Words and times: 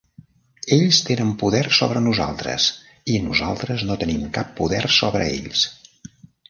Ells 0.77 1.01
tenen 1.09 1.33
poder 1.43 1.61
sobre 1.79 2.01
nosaltres 2.07 2.67
i 3.17 3.21
nosaltres 3.29 3.87
no 3.91 4.01
tenim 4.05 4.29
cap 4.41 4.53
poder 4.63 4.85
sobre 5.01 5.31
ells. 5.41 5.73